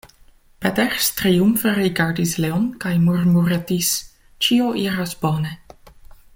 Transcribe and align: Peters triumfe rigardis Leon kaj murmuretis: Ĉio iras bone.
Peters 0.63 1.09
triumfe 1.19 1.73
rigardis 1.79 2.33
Leon 2.45 2.65
kaj 2.85 2.95
murmuretis: 3.03 3.93
Ĉio 4.47 4.73
iras 4.89 5.17
bone. 5.27 5.57